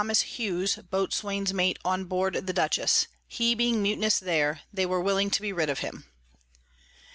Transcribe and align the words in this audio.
Hughes_ 0.01 0.83
Boatswain's 0.89 1.53
Mate 1.53 1.77
on 1.85 2.05
board 2.05 2.47
the 2.47 2.53
Dutchess; 2.53 3.05
he 3.27 3.53
being 3.53 3.83
mutinous 3.83 4.17
there, 4.17 4.61
they 4.73 4.87
were 4.87 4.99
willing 4.99 5.29
to 5.29 5.41
be 5.43 5.53
rid 5.53 5.69
of 5.69 5.81
him. 5.85 6.05